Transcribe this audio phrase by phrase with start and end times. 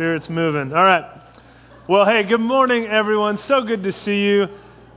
[0.00, 0.72] Spirit's moving.
[0.72, 1.04] All right.
[1.86, 3.36] Well, hey, good morning, everyone.
[3.36, 4.48] So good to see you.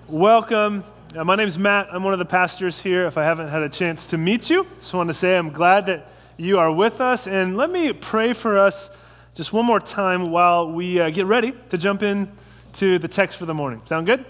[0.08, 0.86] Welcome.
[1.14, 1.90] Uh, my name's Matt.
[1.92, 3.06] I'm one of the pastors here.
[3.06, 5.88] If I haven't had a chance to meet you, just want to say I'm glad
[5.88, 7.28] that you are with us.
[7.28, 8.92] And let me pray for us
[9.36, 12.32] just one more time while we uh, get ready to jump in
[12.76, 13.82] to the text for the morning.
[13.84, 14.24] Sound good?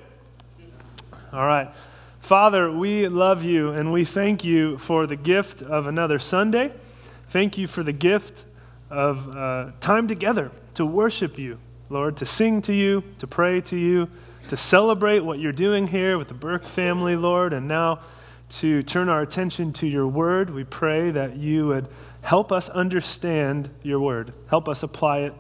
[1.31, 1.71] All right.
[2.19, 6.73] Father, we love you and we thank you for the gift of another Sunday.
[7.29, 8.45] Thank you for the gift
[8.93, 11.57] of uh, time together to worship you,
[11.89, 14.07] Lord, to sing to you, to pray to you,
[14.49, 17.99] to celebrate what you're doing here with the Burke family, Lord, and now
[18.49, 20.49] to turn our attention to your word.
[20.49, 21.87] We pray that you would
[22.21, 25.33] help us understand your word, help us apply it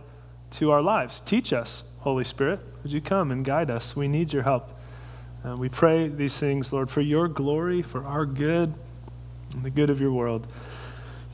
[0.51, 1.21] to our lives.
[1.21, 2.59] Teach us, Holy Spirit.
[2.81, 3.95] Would you come and guide us?
[3.95, 4.69] We need your help.
[5.45, 8.73] Uh, we pray these things, Lord, for your glory, for our good,
[9.53, 10.47] and the good of your world.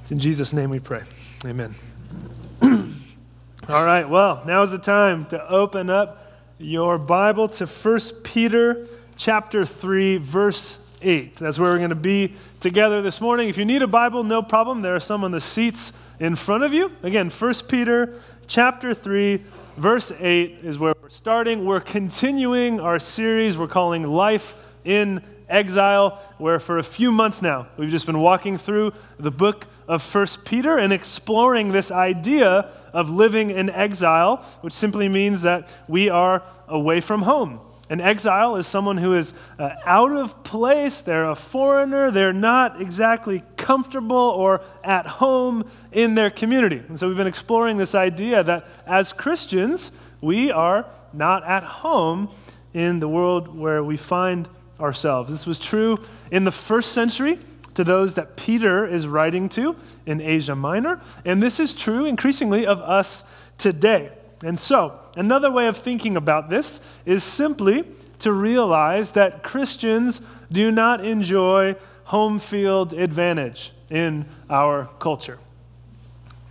[0.01, 1.03] It's in Jesus' name we pray.
[1.45, 1.75] Amen.
[2.61, 8.87] All right, well, now is the time to open up your Bible to 1 Peter
[9.15, 11.35] chapter 3, verse 8.
[11.37, 13.49] That's where we're going to be together this morning.
[13.49, 14.81] If you need a Bible, no problem.
[14.81, 16.91] There are some on the seats in front of you.
[17.03, 19.43] Again, 1 Peter chapter 3,
[19.77, 21.65] verse 8 is where we're starting.
[21.65, 27.67] We're continuing our series we're calling Life in Exile, where for a few months now
[27.77, 33.09] we've just been walking through the book of First Peter and exploring this idea of
[33.09, 37.59] living in exile, which simply means that we are away from home.
[37.89, 42.79] An exile is someone who is uh, out of place, they're a foreigner, they're not
[42.79, 46.83] exactly comfortable or at home in their community.
[46.87, 52.29] And so we've been exploring this idea that as Christians, we are not at home
[52.75, 54.47] in the world where we find
[54.79, 55.31] ourselves.
[55.31, 55.97] This was true
[56.31, 57.39] in the first century
[57.75, 59.75] to those that Peter is writing to
[60.05, 61.01] in Asia Minor.
[61.25, 63.23] And this is true increasingly of us
[63.57, 64.11] today.
[64.43, 67.85] And so, another way of thinking about this is simply
[68.19, 70.21] to realize that Christians
[70.51, 71.75] do not enjoy
[72.05, 75.39] home field advantage in our culture.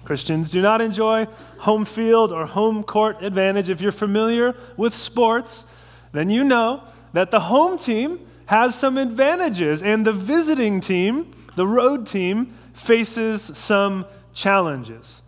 [0.04, 1.26] Christians do not enjoy
[1.58, 3.68] home field or home court advantage.
[3.68, 5.66] If you're familiar with sports,
[6.12, 11.66] then you know that the home team has some advantages, and the visiting team, the
[11.66, 15.20] road team, faces some challenges,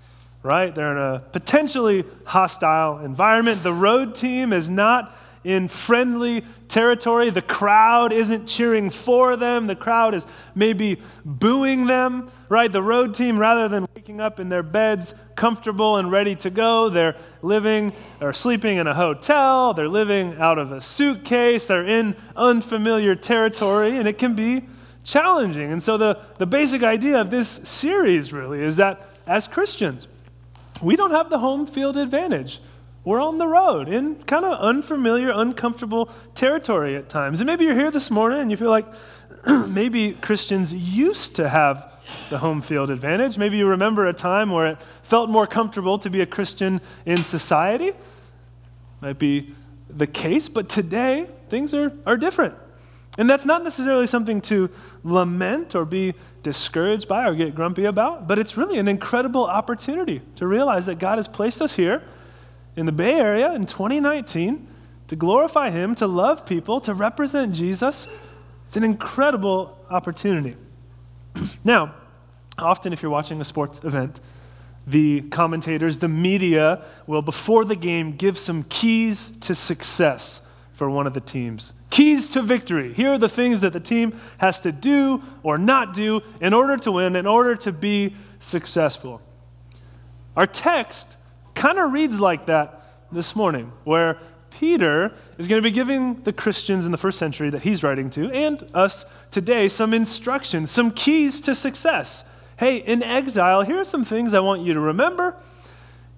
[0.43, 0.75] right?
[0.75, 3.63] They're in a potentially hostile environment.
[3.63, 5.15] The road team is not
[5.45, 7.31] in friendly territory.
[7.31, 9.67] The crowd isn't cheering for them.
[9.67, 12.71] The crowd is maybe booing them, right?
[12.71, 16.91] The road team, rather than waking up in their beds comfortable and ready to go,
[16.91, 19.73] they're living or sleeping in a hotel.
[19.73, 21.67] They're living out of a suitcase.
[21.67, 24.67] They're in unfamiliar territory, and it can be
[25.05, 25.73] challenging.
[25.73, 30.09] And so, the, the basic idea of this series really is that as Christians,
[30.83, 32.61] we don't have the home field advantage.
[33.11, 37.41] We're on the road in kind of unfamiliar, uncomfortable territory at times.
[37.41, 38.87] And maybe you're here this morning and you feel like
[39.67, 41.93] maybe Christians used to have
[42.29, 43.37] the home field advantage.
[43.37, 47.25] Maybe you remember a time where it felt more comfortable to be a Christian in
[47.25, 47.95] society.
[49.01, 49.57] Might be
[49.89, 52.55] the case, but today things are, are different.
[53.19, 54.71] And that's not necessarily something to
[55.03, 60.23] lament or be discouraged by or get grumpy about, but it's really an incredible opportunity
[60.37, 62.05] to realize that God has placed us here
[62.77, 64.67] in the Bay Area in 2019
[65.09, 68.07] to glorify Him, to love people, to represent Jesus.
[68.67, 70.57] It's an incredible opportunity.
[71.65, 71.95] now,
[72.59, 74.21] often if you're watching a sports event,
[74.87, 80.41] the commentators, the media will, before the game, give some keys to success
[80.73, 81.73] for one of the teams.
[81.91, 82.95] Keys to victory.
[82.95, 86.77] Here are the things that the team has to do or not do in order
[86.79, 89.21] to win, in order to be successful.
[90.37, 91.17] Our text
[91.61, 92.81] kind of reads like that
[93.13, 94.17] this morning, where
[94.49, 98.09] Peter is going to be giving the Christians in the first century that he's writing
[98.11, 102.25] to and us today some instructions, some keys to success.
[102.59, 105.37] Hey, in exile, here are some things I want you to remember.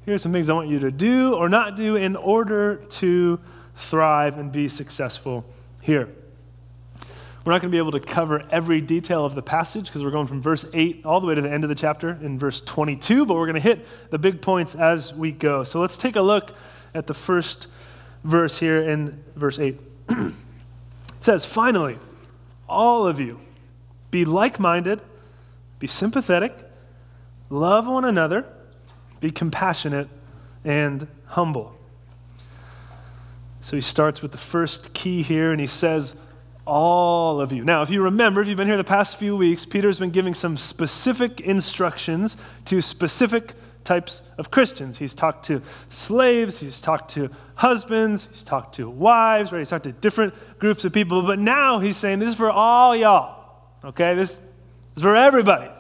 [0.05, 3.41] Here are some things I want you to do or not do in order to
[3.75, 5.45] thrive and be successful
[5.81, 6.09] here.
[7.45, 10.13] We're not going to be able to cover every detail of the passage because we're
[10.13, 12.61] going from verse 8 all the way to the end of the chapter in verse
[12.61, 15.65] 22, but we're going to hit the big points as we go.
[15.65, 16.53] So let's take a look
[16.95, 17.67] at the first
[18.23, 19.77] verse here in verse 8.
[20.09, 20.35] it
[21.19, 21.99] says, Finally,
[22.69, 23.41] all of you,
[24.13, 25.01] be like minded,
[25.81, 26.55] be sympathetic,
[27.51, 28.47] love one another,
[29.21, 30.09] be compassionate,
[30.65, 31.77] and humble.
[33.63, 36.15] So he starts with the first key here and he says,
[36.67, 37.65] all of you.
[37.65, 40.35] Now, if you remember, if you've been here the past few weeks, Peter's been giving
[40.35, 42.37] some specific instructions
[42.67, 43.55] to specific
[43.85, 44.99] types of Christians.
[44.99, 49.59] He's talked to slaves, he's talked to husbands, he's talked to wives, right?
[49.59, 51.23] He's talked to different groups of people.
[51.23, 53.45] But now he's saying this is for all y'all.
[53.85, 54.15] Okay?
[54.15, 54.41] This
[54.97, 55.71] is for everybody.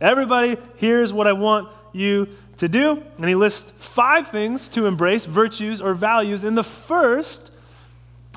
[0.00, 2.28] Everybody, here's what I want you
[2.58, 3.02] to do.
[3.16, 6.44] And he lists five things to embrace, virtues or values.
[6.44, 7.50] And the first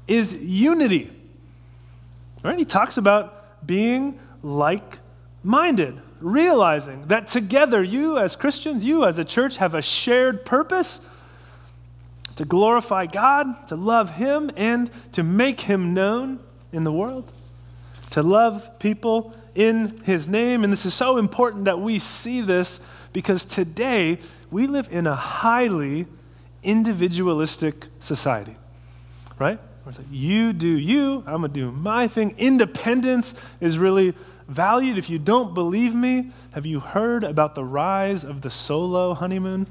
[0.08, 1.12] is unity.
[2.44, 2.58] Right?
[2.58, 5.00] He talks about being like
[5.44, 11.02] minded, realizing that together, you as Christians, you as a church, have a shared purpose
[12.36, 16.40] to glorify God, to love Him, and to make Him known
[16.72, 17.32] in the world,
[18.12, 20.64] to love people in His name.
[20.64, 22.80] And this is so important that we see this
[23.12, 24.20] because today
[24.52, 26.06] we live in a highly
[26.64, 28.56] individualistic society,
[29.38, 29.60] right?
[29.90, 32.36] It's like, you do you, I'm going to do my thing.
[32.38, 34.14] Independence is really
[34.48, 35.00] valued.
[35.00, 39.68] If you don't believe me, have you heard about the rise of the solo honeymoon?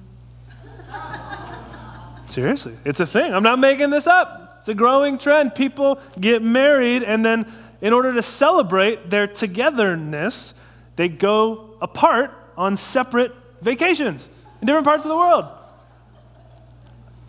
[2.28, 3.32] Seriously, it's a thing.
[3.32, 4.56] I'm not making this up.
[4.58, 5.54] It's a growing trend.
[5.54, 7.50] People get married, and then
[7.80, 10.52] in order to celebrate their togetherness,
[10.96, 13.32] they go apart on separate
[13.62, 14.28] vacations
[14.60, 15.46] in different parts of the world.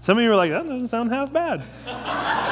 [0.01, 1.62] Some of you are like, that doesn't sound half bad.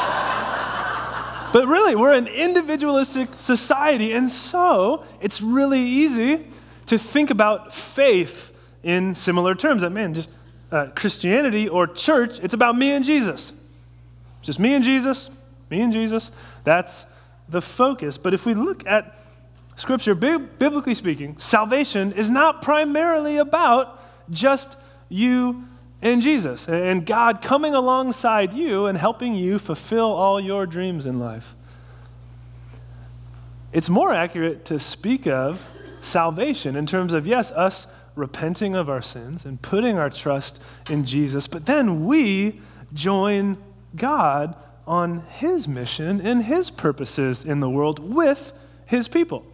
[1.53, 6.45] but really, we're an individualistic society, and so it's really easy
[6.88, 8.53] to think about faith
[8.83, 9.81] in similar terms.
[9.81, 10.29] That, man, just
[10.71, 13.53] uh, Christianity or church, it's about me and Jesus.
[14.41, 15.29] Just me and Jesus,
[15.69, 16.31] me and Jesus.
[16.63, 17.05] That's
[17.49, 18.17] the focus.
[18.17, 19.17] But if we look at
[19.75, 24.01] Scripture, biblically speaking, salvation is not primarily about
[24.31, 24.75] just
[25.07, 25.65] you
[26.01, 31.19] and Jesus and God coming alongside you and helping you fulfill all your dreams in
[31.19, 31.55] life.
[33.73, 35.61] It's more accurate to speak of
[36.01, 41.05] salvation in terms of, yes, us repenting of our sins and putting our trust in
[41.05, 42.59] Jesus, but then we
[42.94, 43.57] join
[43.95, 44.55] God
[44.88, 48.53] on his mission and his purposes in the world with
[48.85, 49.45] his people.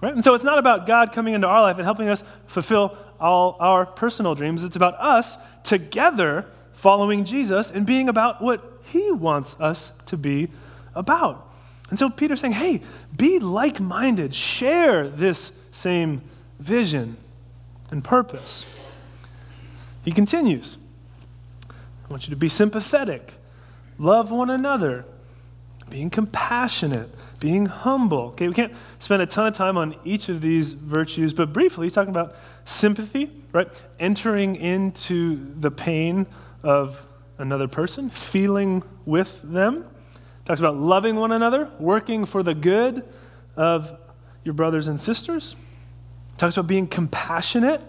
[0.00, 0.14] Right?
[0.14, 3.56] And so it's not about God coming into our life and helping us fulfill all
[3.60, 4.62] our personal dreams.
[4.62, 10.48] It's about us together following Jesus and being about what he wants us to be
[10.94, 11.52] about.
[11.90, 12.80] And so Peter's saying, hey,
[13.14, 16.22] be like minded, share this same
[16.58, 17.16] vision
[17.90, 18.64] and purpose.
[20.04, 20.78] He continues,
[21.68, 23.34] I want you to be sympathetic,
[23.98, 25.04] love one another,
[25.90, 28.28] being compassionate, being humble.
[28.28, 31.86] Okay, we can't spend a ton of time on each of these virtues, but briefly,
[31.86, 33.68] he's talking about sympathy, right?
[33.98, 36.26] Entering into the pain
[36.62, 37.04] of
[37.38, 39.86] another person, feeling with them.
[40.44, 43.02] Talks about loving one another, working for the good
[43.56, 43.98] of
[44.44, 45.56] your brothers and sisters.
[46.36, 47.82] Talks about being compassionate,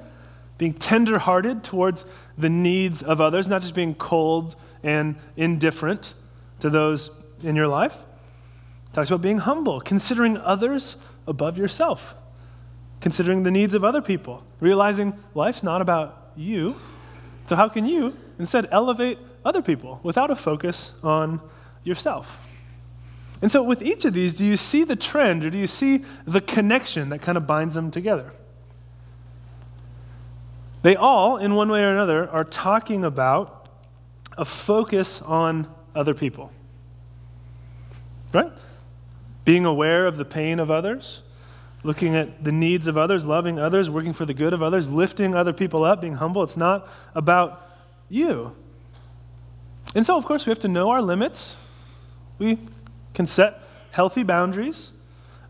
[0.57, 2.05] being tenderhearted towards
[2.37, 6.13] the needs of others, not just being cold and indifferent
[6.59, 7.09] to those
[7.43, 7.97] in your life.
[8.93, 12.13] Talks about being humble, considering others above yourself,
[12.99, 16.75] considering the needs of other people, realizing life's not about you.
[17.45, 21.41] So, how can you instead elevate other people without a focus on
[21.83, 22.39] yourself?
[23.41, 26.03] And so, with each of these, do you see the trend or do you see
[26.25, 28.31] the connection that kind of binds them together?
[30.81, 33.69] They all, in one way or another, are talking about
[34.37, 36.51] a focus on other people.
[38.33, 38.51] Right?
[39.45, 41.21] Being aware of the pain of others,
[41.83, 45.33] looking at the needs of others, loving others, working for the good of others, lifting
[45.33, 46.43] other people up, being humble.
[46.43, 47.67] It's not about
[48.09, 48.55] you.
[49.95, 51.55] And so, of course, we have to know our limits.
[52.37, 52.59] We
[53.13, 54.91] can set healthy boundaries.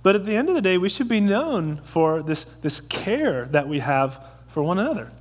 [0.03, 3.45] But at the end of the day, we should be known for this, this care
[3.45, 5.11] that we have for one another.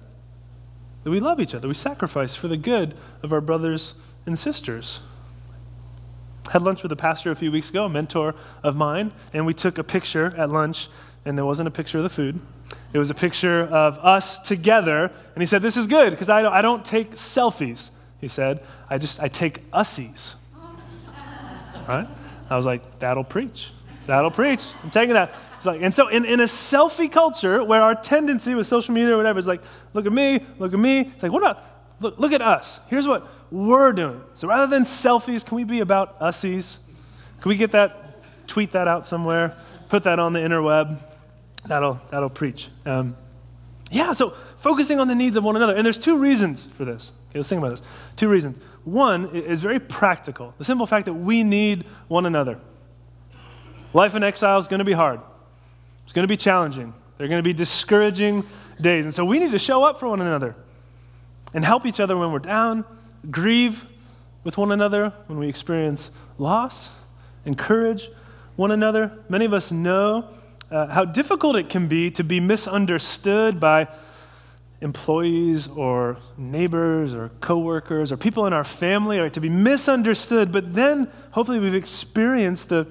[1.04, 1.68] That we love each other.
[1.68, 3.94] We sacrifice for the good of our brothers
[4.26, 5.00] and sisters
[6.50, 9.54] had lunch with a pastor a few weeks ago, a mentor of mine, and we
[9.54, 10.88] took a picture at lunch,
[11.24, 12.40] and it wasn't a picture of the food.
[12.92, 15.04] It was a picture of us together,
[15.34, 17.90] and he said, This is good because I, I don't take selfies.
[18.20, 20.34] He said, I just I take ussies.
[21.88, 22.06] right?
[22.48, 23.70] I was like, That'll preach.
[24.06, 24.64] That'll preach.
[24.82, 25.34] I'm taking that.
[25.56, 29.14] It's like, and so in, in a selfie culture where our tendency with social media
[29.14, 31.00] or whatever is like, look at me, look at me.
[31.00, 31.62] It's like, what about
[32.00, 32.80] look, look at us?
[32.88, 34.22] Here's what we're doing.
[34.34, 36.78] So rather than selfies, can we be about ussies?
[37.40, 39.56] Can we get that, tweet that out somewhere,
[39.88, 40.98] put that on the interweb?
[41.66, 42.68] That'll, that'll preach.
[42.86, 43.16] Um,
[43.90, 45.74] yeah, so focusing on the needs of one another.
[45.74, 47.12] And there's two reasons for this.
[47.30, 47.82] Okay, let's think about this.
[48.16, 48.58] Two reasons.
[48.84, 52.58] One is very practical the simple fact that we need one another.
[53.92, 55.20] Life in exile is going to be hard,
[56.04, 56.94] it's going to be challenging.
[57.18, 58.46] There are going to be discouraging
[58.80, 59.04] days.
[59.04, 60.56] And so we need to show up for one another.
[61.54, 62.84] And help each other when we're down,
[63.30, 63.86] grieve
[64.44, 66.90] with one another when we experience loss,
[67.44, 68.08] encourage
[68.56, 69.12] one another.
[69.28, 70.28] Many of us know
[70.70, 73.88] uh, how difficult it can be to be misunderstood by
[74.80, 80.50] employees or neighbors or coworkers or people in our family, or to be misunderstood.
[80.52, 82.86] But then hopefully we've experienced the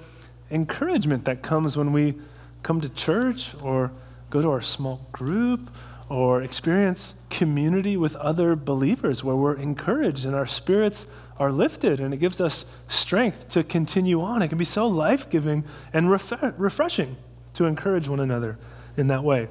[0.52, 2.16] encouragement that comes when we
[2.62, 3.92] come to church or
[4.30, 5.70] go to our small group
[6.10, 11.06] or experience community with other believers where we're encouraged and our spirits
[11.38, 14.42] are lifted and it gives us strength to continue on.
[14.42, 15.64] It can be so life giving
[15.94, 17.16] and ref- refreshing
[17.54, 18.58] to encourage one another
[18.98, 19.48] in that way.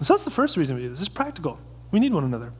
[0.00, 0.98] So that's the first reason we do this.
[0.98, 1.58] It's practical.
[1.90, 2.52] We need one another.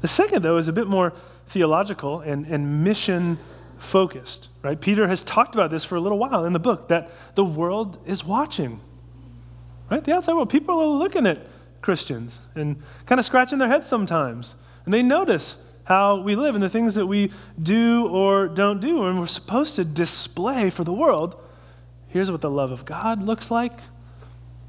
[0.00, 1.12] The second, though, is a bit more
[1.48, 3.38] theological and, and mission
[3.78, 4.80] focused, right?
[4.80, 7.98] Peter has talked about this for a little while in the book that the world
[8.06, 8.80] is watching,
[9.90, 10.02] right?
[10.04, 11.38] The outside world, people are looking at
[11.80, 14.54] Christians and kind of scratching their heads sometimes.
[14.84, 17.30] And they notice how we live and the things that we
[17.62, 19.04] do or don't do.
[19.04, 21.40] And we're supposed to display for the world
[22.08, 23.78] here's what the love of God looks like.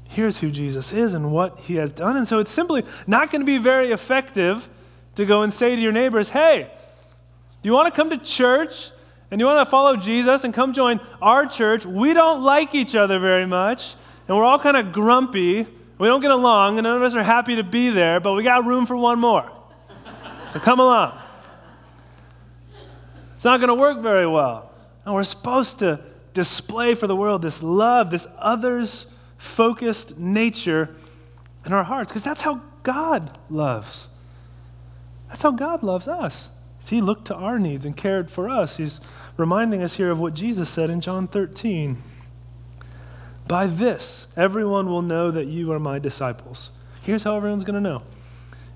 [0.04, 2.16] Here's who Jesus is and what he has done.
[2.16, 4.68] And so it's simply not going to be very effective
[5.14, 6.70] to go and say to your neighbors, hey,
[7.62, 8.90] do you want to come to church
[9.30, 11.86] and you want to follow Jesus and come join our church?
[11.86, 13.94] We don't like each other very much
[14.28, 15.66] and we're all kind of grumpy.
[15.98, 18.42] We don't get along and none of us are happy to be there, but we
[18.42, 19.50] got room for one more.
[20.52, 21.18] So come along.
[23.34, 24.72] It's not going to work very well.
[25.04, 26.00] And we're supposed to
[26.34, 30.94] display for the world this love, this others focused nature
[31.64, 34.08] in our hearts, because that's how God loves.
[35.28, 36.50] That's how God loves us.
[36.80, 38.76] See, he looked to our needs and cared for us.
[38.76, 39.00] He's
[39.36, 42.02] reminding us here of what Jesus said in John 13.
[43.48, 46.70] By this, everyone will know that you are my disciples.
[47.02, 48.02] Here's how everyone's going to know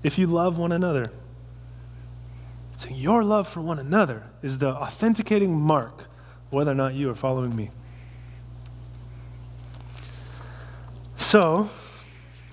[0.01, 1.11] if you love one another.
[2.77, 6.07] So, your love for one another is the authenticating mark
[6.49, 7.69] whether or not you are following me.
[11.17, 11.69] So,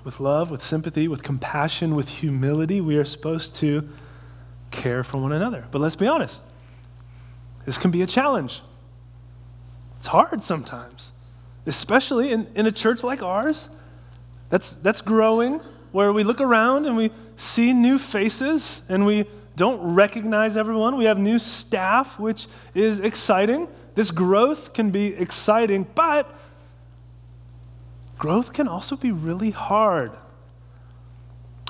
[0.05, 3.89] with love, with sympathy, with compassion, with humility, we are supposed to
[4.71, 5.67] care for one another.
[5.71, 6.43] But let's be honest,
[7.65, 8.63] this can be a challenge.
[9.99, 11.13] It's hard sometimes,
[11.67, 13.69] especially in, in a church like ours
[14.49, 15.61] that's, that's growing,
[15.93, 19.27] where we look around and we see new faces and we
[19.57, 20.97] don't recognize everyone.
[20.97, 23.69] We have new staff, which is exciting.
[23.95, 26.33] This growth can be exciting, but
[28.19, 30.13] growth can also be really hard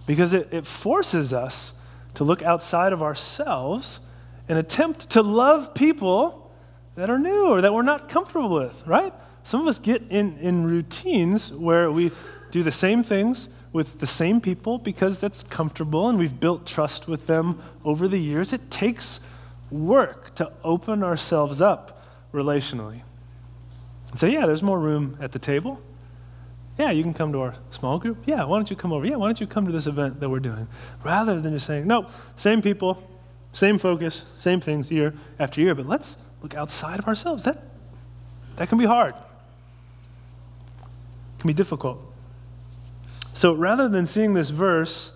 [0.06, 1.72] because it, it forces us
[2.14, 4.00] to look outside of ourselves
[4.48, 6.50] and attempt to love people
[6.96, 9.14] that are new or that we're not comfortable with, right?
[9.42, 12.10] Some of us get in, in routines where we
[12.50, 17.06] do the same things with the same people because that's comfortable and we've built trust
[17.06, 18.52] with them over the years.
[18.52, 19.20] It takes
[19.70, 23.02] work to open ourselves up relationally.
[24.10, 25.80] And say, yeah, there's more room at the table.
[26.78, 28.18] Yeah, you can come to our small group.
[28.26, 29.06] Yeah, why don't you come over?
[29.06, 30.66] Yeah, why don't you come to this event that we're doing?
[31.04, 32.06] Rather than just saying, no,
[32.36, 33.02] same people,
[33.52, 37.44] same focus, same things year after year, but let's look outside of ourselves.
[37.44, 37.62] That,
[38.56, 39.14] that can be hard,
[41.40, 42.00] can be difficult.
[43.34, 45.12] So rather than seeing this verse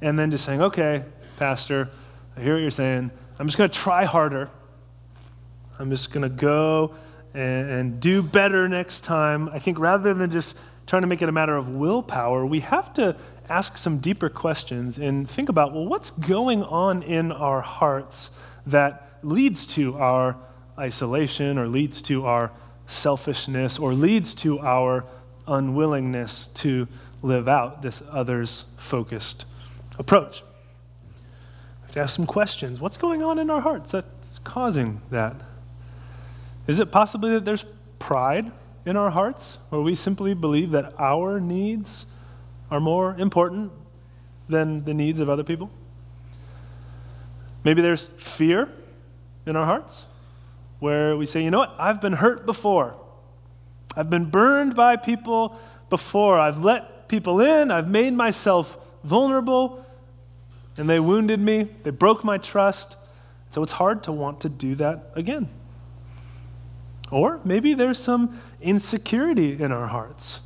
[0.00, 1.04] and then just saying, okay,
[1.38, 1.90] Pastor,
[2.36, 4.50] I hear what you're saying, I'm just going to try harder
[5.82, 6.94] I'm just going to go
[7.34, 9.48] and, and do better next time.
[9.48, 12.94] I think rather than just trying to make it a matter of willpower, we have
[12.94, 13.16] to
[13.48, 18.30] ask some deeper questions and think about well, what's going on in our hearts
[18.66, 20.36] that leads to our
[20.78, 22.52] isolation or leads to our
[22.86, 25.04] selfishness or leads to our
[25.46, 26.88] unwillingness to
[27.22, 29.44] live out this others focused
[29.98, 30.42] approach.
[31.10, 32.80] We have to ask some questions.
[32.80, 35.36] What's going on in our hearts that's causing that?
[36.66, 37.64] Is it possibly that there's
[37.98, 38.50] pride
[38.84, 42.06] in our hearts where we simply believe that our needs
[42.70, 43.72] are more important
[44.48, 45.70] than the needs of other people?
[47.64, 48.68] Maybe there's fear
[49.46, 50.06] in our hearts
[50.80, 52.96] where we say, you know what, I've been hurt before.
[53.96, 55.58] I've been burned by people
[55.90, 56.38] before.
[56.38, 57.70] I've let people in.
[57.70, 59.84] I've made myself vulnerable,
[60.78, 61.68] and they wounded me.
[61.82, 62.96] They broke my trust.
[63.50, 65.48] So it's hard to want to do that again.
[67.10, 70.40] Or maybe there's some insecurity in our hearts.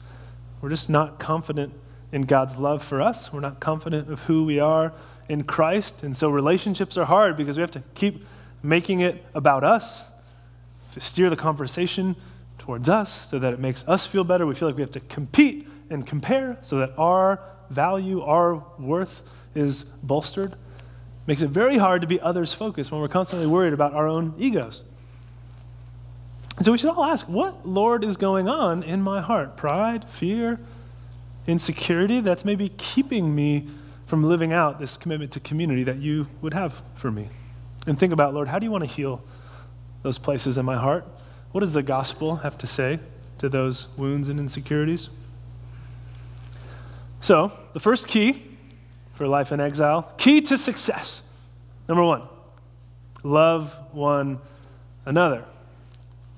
[0.61, 1.73] We're just not confident
[2.11, 3.33] in God's love for us.
[3.33, 4.93] We're not confident of who we are
[5.29, 6.03] in Christ.
[6.03, 8.27] And so relationships are hard because we have to keep
[8.63, 10.03] making it about us,
[10.95, 12.17] to steer the conversation
[12.67, 14.45] towards us so that it makes us feel better.
[14.45, 19.23] We feel like we have to compete and compare so that our value, our worth
[19.55, 20.55] is bolstered.
[21.29, 24.35] Makes it very hard to be others focused when we're constantly worried about our own
[24.37, 24.83] egos.
[26.57, 29.57] And so we should all ask, what, Lord, is going on in my heart?
[29.57, 30.59] Pride, fear,
[31.47, 33.69] insecurity that's maybe keeping me
[34.07, 37.29] from living out this commitment to community that you would have for me.
[37.87, 39.23] And think about, Lord, how do you want to heal
[40.03, 41.07] those places in my heart?
[41.57, 42.99] What does the gospel have to say
[43.39, 45.09] to those wounds and insecurities?
[47.23, 48.45] So, the first key
[49.15, 51.23] for life in exile, key to success.
[51.89, 52.25] Number one,
[53.23, 54.39] love one
[55.07, 55.47] another.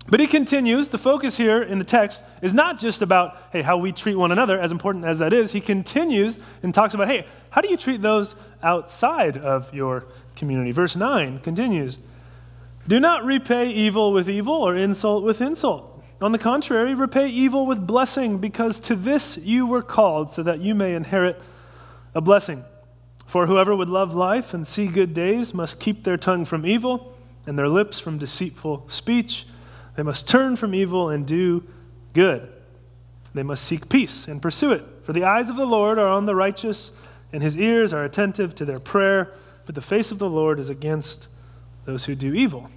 [0.07, 3.77] But he continues, the focus here in the text is not just about, hey, how
[3.77, 5.51] we treat one another, as important as that is.
[5.51, 10.05] He continues and talks about, hey, how do you treat those outside of your
[10.37, 10.71] community?
[10.71, 11.99] Verse 9 continues
[12.89, 16.03] Do not repay evil with evil or insult with insult.
[16.23, 20.61] On the contrary, repay evil with blessing, because to this you were called, so that
[20.61, 21.41] you may inherit
[22.15, 22.65] a blessing.
[23.27, 27.15] For whoever would love life and see good days must keep their tongue from evil
[27.47, 29.47] and their lips from deceitful speech.
[29.97, 31.63] They must turn from evil and do
[32.15, 32.49] good.
[33.35, 34.85] They must seek peace and pursue it.
[35.03, 36.93] For the eyes of the Lord are on the righteous,
[37.35, 39.35] and his ears are attentive to their prayer,
[39.67, 41.29] but the face of the Lord is against
[41.85, 42.71] those who do evil.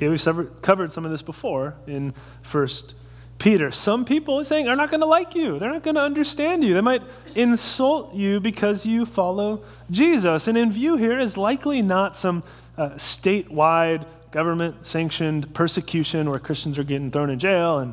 [0.00, 2.94] Okay, we've covered some of this before in First
[3.36, 3.70] Peter.
[3.70, 5.58] Some people, are saying, are not going to like you.
[5.58, 6.72] They're not going to understand you.
[6.72, 7.02] They might
[7.34, 10.48] insult you because you follow Jesus.
[10.48, 12.42] And in view here is likely not some
[12.78, 17.92] uh, statewide government sanctioned persecution where Christians are getting thrown in jail and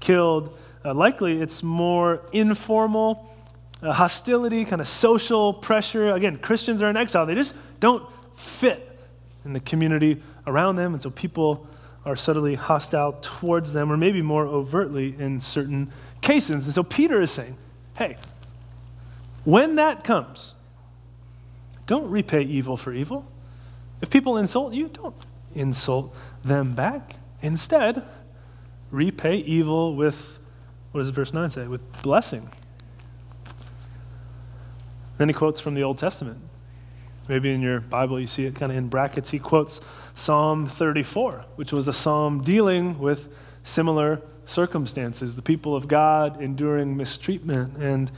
[0.00, 0.58] killed.
[0.84, 3.32] Uh, likely it's more informal
[3.80, 6.10] uh, hostility, kind of social pressure.
[6.10, 8.91] Again, Christians are in exile, they just don't fit
[9.44, 11.66] in the community around them, and so people
[12.04, 16.66] are subtly hostile towards them, or maybe more overtly in certain cases.
[16.66, 17.56] And so Peter is saying,
[17.96, 18.16] hey,
[19.44, 20.54] when that comes,
[21.86, 23.24] don't repay evil for evil.
[24.00, 25.14] If people insult you, don't
[25.54, 27.16] insult them back.
[27.40, 28.02] Instead,
[28.90, 30.38] repay evil with,
[30.90, 31.66] what does verse 9 say?
[31.66, 32.48] With blessing.
[35.18, 36.40] Then he quotes from the Old Testament.
[37.32, 39.30] Maybe in your Bible you see it kind of in brackets.
[39.30, 39.80] He quotes
[40.14, 43.26] Psalm 34, which was a psalm dealing with
[43.64, 48.10] similar circumstances, the people of God enduring mistreatment and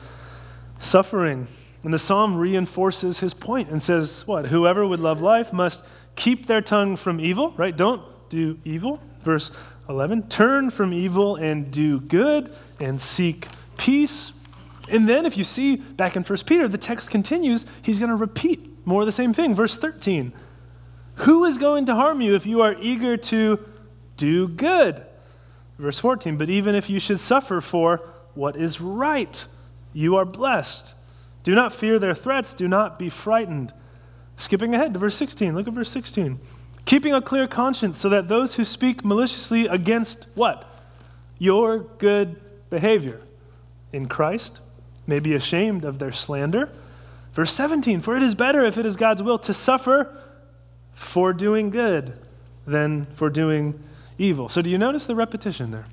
[0.81, 1.47] suffering.
[1.85, 4.47] And the psalm reinforces his point and says, What?
[4.47, 5.85] Whoever would love life must
[6.17, 7.77] keep their tongue from evil, right?
[7.77, 9.01] Don't do evil.
[9.23, 9.53] Verse
[9.89, 13.47] 11 Turn from evil and do good and seek
[13.79, 14.33] peace.
[14.89, 18.17] And then, if you see back in 1 Peter, the text continues, he's going to
[18.17, 19.55] repeat more of the same thing.
[19.55, 20.33] Verse 13
[21.17, 23.65] Who is going to harm you if you are eager to
[24.17, 25.05] do good?
[25.79, 28.01] Verse 14 But even if you should suffer for
[28.35, 29.47] what is right,
[29.93, 30.95] you are blessed.
[31.43, 33.73] Do not fear their threats, do not be frightened.
[34.37, 36.41] Skipping ahead to verse 16, look at verse 16.
[36.85, 40.69] Keeping a clear conscience so that those who speak maliciously against what?
[41.39, 43.21] Your good behavior
[43.93, 44.61] in Christ
[45.07, 46.71] may be ashamed of their slander.
[47.35, 50.17] Verse 17, for it is better if it is God's will to suffer
[50.93, 52.15] for doing good
[52.67, 53.79] than for doing
[54.17, 54.49] evil.
[54.49, 55.87] So, do you notice the repetition there?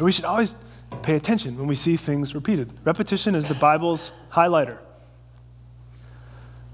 [0.00, 0.56] we should always
[1.02, 2.68] pay attention when we see things repeated.
[2.84, 4.78] Repetition is the Bible's highlighter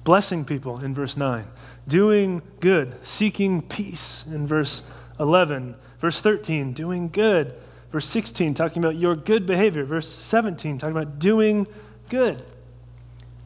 [0.05, 1.47] blessing people in verse 9,
[1.87, 4.83] doing good, seeking peace in verse
[5.19, 7.55] 11, verse 13, doing good,
[7.93, 11.67] verse 16, talking about your good behavior, verse 17, talking about doing
[12.09, 12.43] good.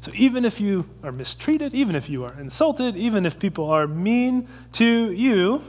[0.05, 3.87] So even if you are mistreated, even if you are insulted, even if people are
[3.87, 5.63] mean to you,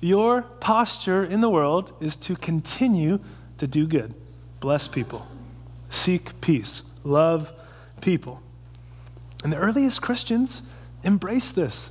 [0.00, 3.20] your posture in the world is to continue
[3.58, 4.14] to do good,
[4.58, 5.28] bless people,
[5.90, 7.52] seek peace, love
[8.00, 8.42] people.
[9.44, 10.62] And the earliest Christians
[11.04, 11.90] embraced this.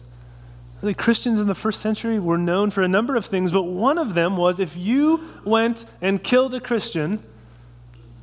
[0.82, 3.97] The Christians in the first century were known for a number of things, but one
[3.97, 7.23] of them was if you went and killed a Christian,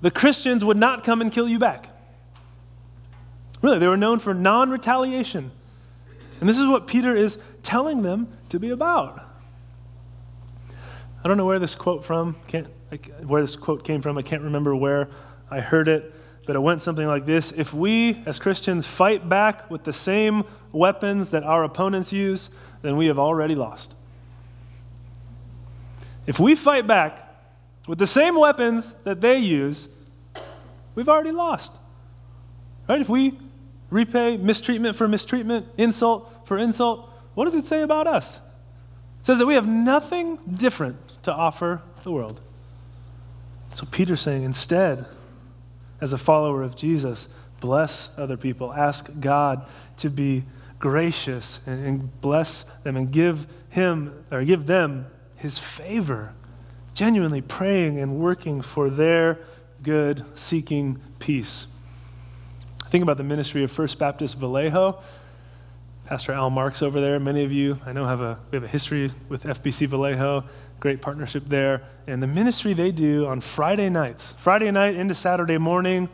[0.02, 1.93] the Christians would not come and kill you back.
[3.64, 5.50] Really, they were known for non retaliation.
[6.40, 9.26] And this is what Peter is telling them to be about.
[11.24, 12.66] I don't know where this quote from, can't,
[13.26, 14.18] where this quote came from.
[14.18, 15.08] I can't remember where
[15.50, 16.14] I heard it
[16.46, 20.44] but it went something like this If we, as Christians, fight back with the same
[20.72, 22.50] weapons that our opponents use,
[22.82, 23.94] then we have already lost.
[26.26, 27.34] If we fight back
[27.86, 29.88] with the same weapons that they use,
[30.94, 31.72] we've already lost.
[32.88, 33.00] Right?
[33.00, 33.38] If we
[33.94, 38.38] repay mistreatment for mistreatment, insult for insult, what does it say about us?
[39.20, 42.40] It says that we have nothing different to offer the world.
[43.72, 45.06] So Peter's saying instead,
[46.00, 47.28] as a follower of Jesus,
[47.60, 48.72] bless other people.
[48.72, 49.64] Ask God
[49.98, 50.42] to be
[50.80, 56.32] gracious and, and bless them and give him or give them his favor.
[56.94, 59.38] Genuinely praying and working for their
[59.84, 61.68] good, seeking peace.
[62.94, 65.00] Think about the ministry of First Baptist Vallejo.
[66.04, 67.18] Pastor Al Marks over there.
[67.18, 70.44] Many of you, I know, have a we have a history with FBC Vallejo.
[70.78, 75.58] Great partnership there, and the ministry they do on Friday nights, Friday night into Saturday
[75.58, 76.08] morning,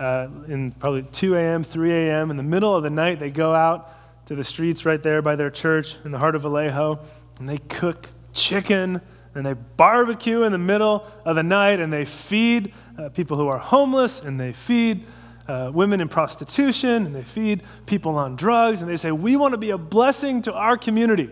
[0.00, 2.32] uh, in probably 2 a.m., 3 a.m.
[2.32, 3.94] In the middle of the night, they go out
[4.26, 6.98] to the streets right there by their church in the heart of Vallejo,
[7.38, 9.00] and they cook chicken
[9.36, 13.46] and they barbecue in the middle of the night, and they feed uh, people who
[13.46, 15.04] are homeless, and they feed
[15.48, 19.52] uh, women in prostitution and they feed people on drugs and they say, We want
[19.52, 21.30] to be a blessing to our community.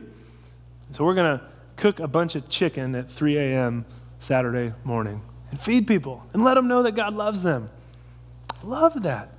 [0.91, 1.45] So we're going to
[1.77, 3.85] cook a bunch of chicken at 3 a.m.
[4.21, 7.71] Saturday morning and feed people and let them know that God loves them.
[8.63, 9.31] Love that.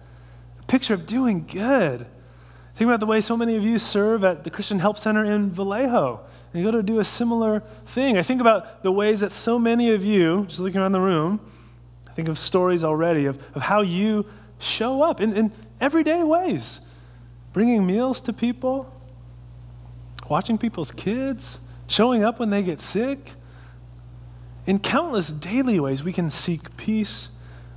[0.59, 2.07] A picture of doing good.
[2.75, 5.49] Think about the way so many of you serve at the Christian Help Center in
[5.49, 6.19] Vallejo.
[6.53, 8.17] And you go to do a similar thing.
[8.17, 11.39] I think about the ways that so many of you, just looking around the room,
[12.07, 14.25] I think of stories already of, of how you
[14.59, 16.79] show up in, in everyday ways,
[17.53, 18.91] bringing meals to people,
[20.29, 23.31] watching people's kids, showing up when they get sick.
[24.65, 27.29] In countless daily ways, we can seek peace,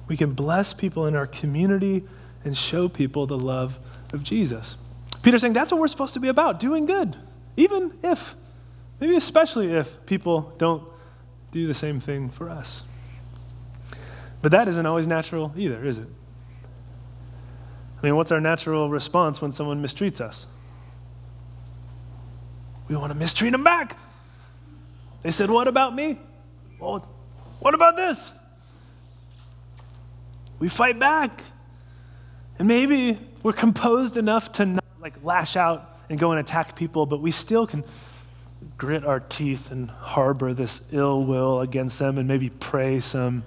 [0.06, 2.04] we can bless people in our community,
[2.44, 3.78] and show people the love
[4.12, 4.76] of Jesus.
[5.22, 7.16] Peter's saying that's what we're supposed to be about doing good,
[7.56, 8.34] even if,
[9.00, 10.82] maybe especially if people don't
[11.50, 12.84] do the same thing for us.
[14.40, 16.08] But that isn't always natural either, is it?
[18.00, 20.46] I mean, what's our natural response when someone mistreats us?
[22.86, 23.96] We want to mistreat them back.
[25.22, 26.18] They said, What about me?
[26.78, 27.06] Well,
[27.58, 28.32] what about this?
[30.58, 31.42] We fight back.
[32.58, 37.06] And maybe we're composed enough to not like lash out and go and attack people,
[37.06, 37.84] but we still can
[38.76, 43.44] grit our teeth and harbor this ill will against them and maybe pray some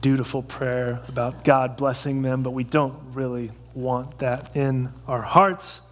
[0.00, 5.82] dutiful prayer about God blessing them, but we don't really want that in our hearts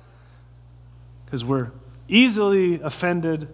[1.25, 1.71] because we're
[2.09, 3.49] easily offended.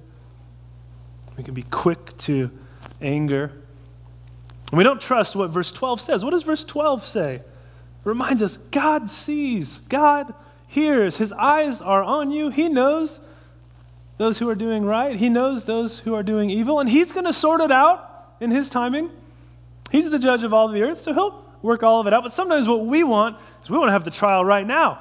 [1.36, 2.50] We can be quick to
[3.00, 3.52] anger.
[4.70, 6.24] And we don't trust what verse 12 says.
[6.24, 7.34] What does verse 12 say?
[7.36, 7.44] It
[8.04, 10.34] reminds us God sees, God
[10.68, 12.50] hears, His eyes are on you.
[12.50, 13.20] He knows
[14.18, 17.26] those who are doing right, He knows those who are doing evil, and He's going
[17.26, 19.10] to sort it out in His timing.
[19.90, 22.22] He's the judge of all the earth, so he'll work all of it out.
[22.22, 25.00] But sometimes what we want is we want to have the trial right now.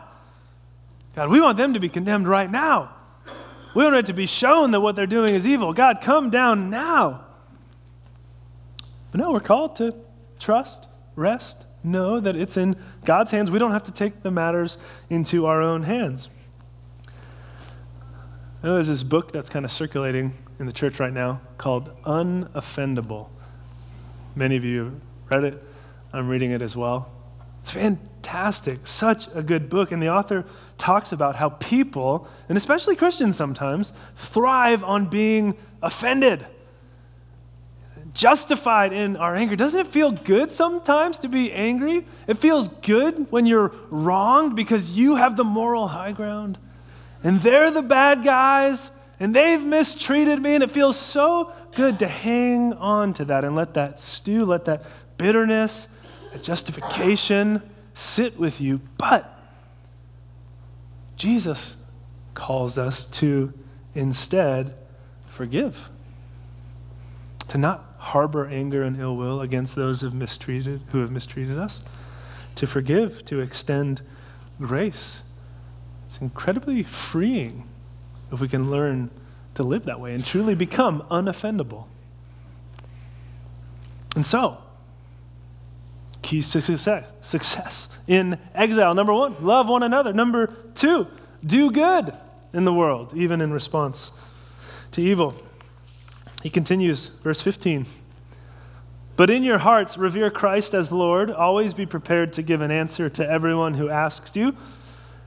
[1.16, 2.96] God, we want them to be condemned right now.
[3.76, 5.74] We want it to be shown that what they're doing is evil.
[5.74, 7.26] God, come down now.
[9.12, 9.96] But no, we're called to
[10.40, 13.52] trust, rest, know that it's in God's hands.
[13.52, 14.78] We don't have to take the matters
[15.10, 16.30] into our own hands.
[18.62, 21.92] I know there's this book that's kind of circulating in the church right now called
[22.04, 23.28] Unoffendable.
[24.36, 24.94] Many of you have
[25.30, 25.64] read it.
[26.12, 27.12] I'm reading it as well.
[27.60, 28.86] It's fantastic.
[28.88, 29.92] Such a good book.
[29.92, 30.46] And the author
[30.78, 36.46] talks about how people, and especially Christians sometimes, thrive on being offended,
[38.14, 39.56] justified in our anger.
[39.56, 42.06] Doesn't it feel good sometimes to be angry?
[42.28, 46.58] It feels good when you're wronged because you have the moral high ground
[47.24, 48.92] and they're the bad guys
[49.24, 53.56] and they've mistreated me, and it feels so good to hang on to that and
[53.56, 54.84] let that stew, let that
[55.18, 55.88] bitterness,
[56.34, 57.62] that justification
[57.94, 58.82] sit with you.
[58.98, 59.40] But
[61.16, 61.78] Jesus
[62.34, 63.54] calls us to
[63.96, 64.76] instead
[65.28, 65.90] forgive,
[67.48, 71.58] to not harbor anger and ill will against those who have mistreated, who have mistreated
[71.58, 71.82] us,
[72.56, 74.02] to forgive, to extend
[74.60, 75.22] grace.
[76.08, 77.70] It's incredibly freeing
[78.34, 79.12] if we can learn
[79.54, 81.86] to live that way and truly become unoffendable.
[84.16, 84.58] And so,
[86.24, 88.96] keys to success, success in exile.
[88.96, 90.14] Number one, love one another.
[90.14, 91.08] Number two,
[91.46, 92.14] do good
[92.54, 94.12] in the world, even in response
[94.92, 95.36] to evil.
[96.42, 97.86] He continues, verse 15.
[99.16, 101.30] But in your hearts, revere Christ as Lord.
[101.30, 104.56] Always be prepared to give an answer to everyone who asks you,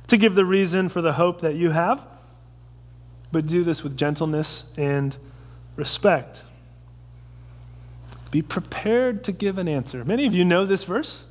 [0.09, 2.05] to give the reason for the hope that you have
[3.33, 5.17] but do this with gentleness and
[5.77, 6.43] respect.
[8.31, 10.05] Be prepared to give an answer.
[10.05, 11.25] Many of you know this verse.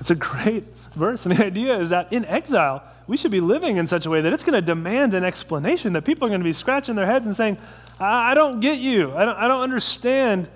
[0.00, 1.26] It's a great verse.
[1.26, 4.20] And the idea is that in exile, we should be living in such a way
[4.20, 7.06] that it's going to demand an explanation, that people are going to be scratching their
[7.06, 7.58] heads and saying,
[7.98, 9.14] I, don't get you.
[9.14, 10.48] I don't, I don't understand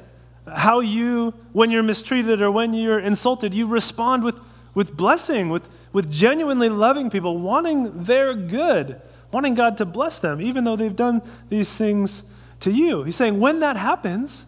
[0.47, 4.39] how you, when you're mistreated or when you're insulted, you respond with,
[4.75, 10.41] with blessing, with, with genuinely loving people, wanting their good, wanting God to bless them,
[10.41, 12.25] even though they've done these things
[12.61, 13.05] to you.
[13.05, 14.47] He's saying, when that happens,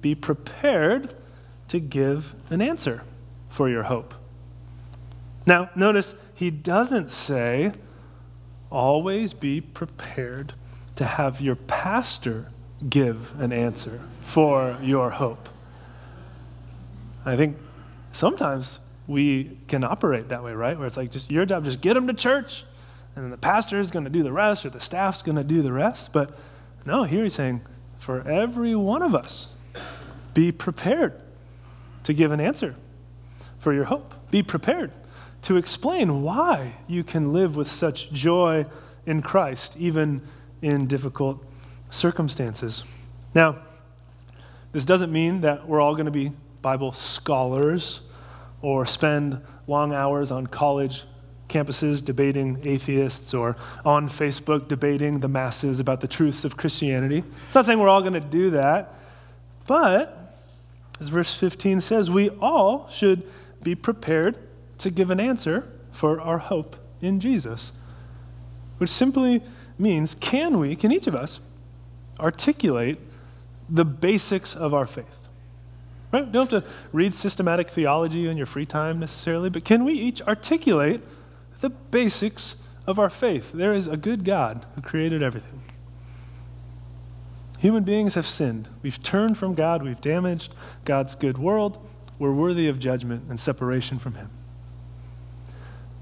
[0.00, 1.14] be prepared
[1.68, 3.02] to give an answer
[3.48, 4.14] for your hope.
[5.46, 7.72] Now, notice he doesn't say,
[8.70, 10.54] always be prepared
[10.96, 12.46] to have your pastor
[12.88, 15.48] give an answer for your hope.
[17.24, 17.56] I think
[18.12, 20.78] sometimes we can operate that way, right?
[20.78, 22.64] Where it's like just your job, just get them to church,
[23.14, 25.44] and then the pastor is going to do the rest, or the staff's going to
[25.44, 26.12] do the rest.
[26.12, 26.36] But
[26.86, 27.60] no, here he's saying,
[27.98, 29.48] for every one of us,
[30.34, 31.20] be prepared
[32.04, 32.74] to give an answer
[33.58, 34.14] for your hope.
[34.30, 34.92] Be prepared
[35.42, 38.66] to explain why you can live with such joy
[39.06, 40.22] in Christ, even
[40.62, 41.44] in difficult
[41.90, 42.84] circumstances.
[43.34, 43.58] Now,
[44.72, 48.00] this doesn't mean that we're all going to be Bible scholars
[48.62, 51.04] or spend long hours on college
[51.48, 57.22] campuses debating atheists or on Facebook debating the masses about the truths of Christianity.
[57.46, 58.94] It's not saying we're all going to do that,
[59.66, 60.34] but
[60.98, 63.22] as verse 15 says, we all should
[63.62, 64.38] be prepared
[64.78, 67.72] to give an answer for our hope in Jesus,
[68.78, 69.42] which simply
[69.78, 71.40] means can we, can each of us,
[72.18, 72.98] articulate
[73.68, 75.21] the basics of our faith?
[76.12, 76.26] Right?
[76.26, 79.94] You don't have to read systematic theology in your free time necessarily, but can we
[79.94, 81.00] each articulate
[81.60, 83.52] the basics of our faith?
[83.52, 85.62] There is a good God who created everything.
[87.58, 88.68] Human beings have sinned.
[88.82, 89.82] We've turned from God.
[89.82, 91.78] We've damaged God's good world.
[92.18, 94.30] We're worthy of judgment and separation from Him.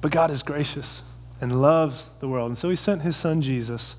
[0.00, 1.02] But God is gracious
[1.40, 2.48] and loves the world.
[2.48, 3.96] And so He sent His Son Jesus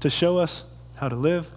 [0.00, 0.64] to show us
[0.96, 1.50] how to live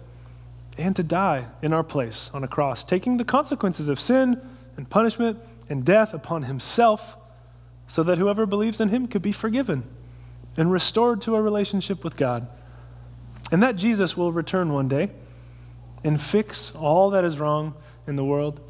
[0.78, 4.40] and to die in our place on a cross, taking the consequences of sin
[4.76, 7.16] and punishment and death upon Himself
[7.86, 9.82] so that whoever believes in Him could be forgiven
[10.56, 12.48] and restored to a relationship with God.
[13.52, 15.10] And that Jesus will return one day
[16.04, 17.74] and fix all that is wrong
[18.06, 18.60] in the world,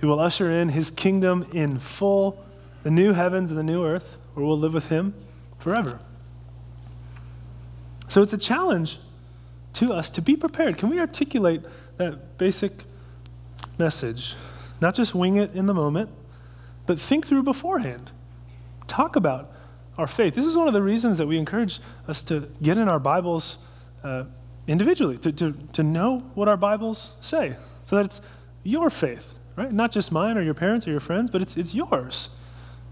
[0.00, 2.42] He will usher in His kingdom in full,
[2.82, 5.14] the new heavens and the new earth where we'll live with Him
[5.58, 6.00] forever.
[8.08, 8.98] So it's a challenge
[9.78, 10.76] to us to be prepared.
[10.76, 11.62] Can we articulate
[11.96, 12.84] that basic
[13.78, 14.34] message?
[14.80, 16.10] Not just wing it in the moment,
[16.86, 18.12] but think through beforehand.
[18.86, 19.52] Talk about
[19.96, 20.34] our faith.
[20.34, 23.58] This is one of the reasons that we encourage us to get in our Bibles
[24.04, 24.24] uh,
[24.66, 28.20] individually, to, to, to know what our Bibles say, so that it's
[28.62, 29.72] your faith, right?
[29.72, 32.30] Not just mine or your parents or your friends, but it's, it's yours.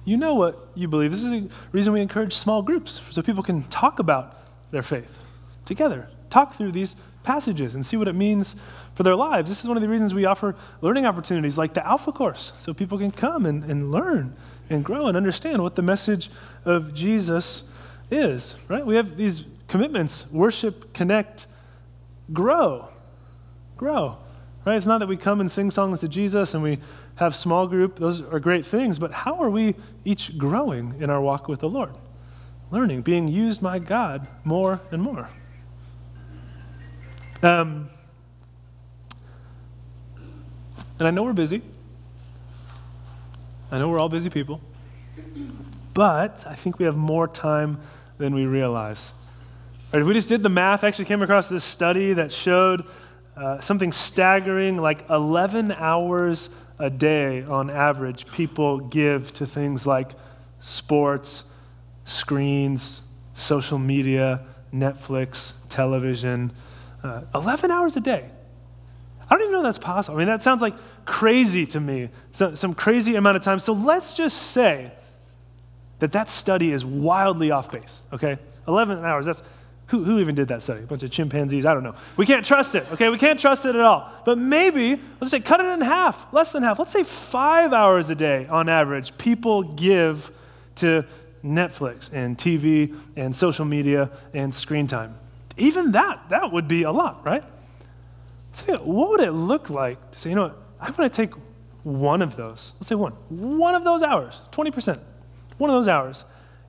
[0.05, 1.11] You know what you believe.
[1.11, 4.37] This is the reason we encourage small groups, so people can talk about
[4.71, 5.19] their faith
[5.65, 8.57] together, talk through these passages and see what it means
[8.95, 9.49] for their lives.
[9.49, 12.73] This is one of the reasons we offer learning opportunities like the Alpha Course, so
[12.73, 14.35] people can come and, and learn
[14.71, 16.31] and grow and understand what the message
[16.65, 17.65] of Jesus
[18.11, 18.85] is, right?
[18.87, 21.47] We have these commitments worship, connect,
[22.33, 22.89] grow.
[23.77, 24.19] Grow,
[24.65, 24.77] right?
[24.77, 26.79] It's not that we come and sing songs to Jesus and we
[27.17, 31.21] have small group, those are great things, but how are we each growing in our
[31.21, 31.95] walk with the Lord?
[32.71, 35.29] Learning, being used by God more and more.
[37.43, 37.91] Um,
[40.99, 41.63] and I know we're busy.
[43.71, 44.61] I know we're all busy people.
[45.93, 47.81] But I think we have more time
[48.19, 49.13] than we realize.
[49.93, 52.85] Right, if we just did the math, I actually came across this study that showed
[53.37, 60.13] uh, something staggering like 11 hours a day, on average, people give to things like
[60.61, 61.45] sports,
[62.05, 63.03] screens,
[63.35, 64.43] social media,
[64.75, 66.53] Netflix, television.
[67.07, 68.29] Uh, 11 hours a day.
[69.29, 70.17] I don't even know that's possible.
[70.17, 73.61] I mean, that sounds like crazy to me, so, some crazy amount of time.
[73.61, 74.91] So let's just say
[76.01, 78.39] that that study is wildly off base, okay?
[78.67, 79.43] 11 hours, that's
[79.87, 80.83] who, who even did that study?
[80.83, 81.65] A bunch of chimpanzees?
[81.65, 81.95] I don't know.
[82.17, 83.09] We can't trust it, okay?
[83.09, 84.11] We can't trust it at all.
[84.25, 86.81] But maybe, let's say, cut it in half, less than half.
[86.81, 90.33] Let's say five hours a day on average, people give
[90.77, 91.05] to
[91.45, 95.17] Netflix and TV and social media and screen time.
[95.57, 97.45] Even that, that would be a lot, right?
[98.53, 101.35] So, what would it look like to say, you know what, I'm going to take
[101.83, 104.99] one of those, let's say one, one of those hours, 20%,
[105.59, 106.25] one of those hours,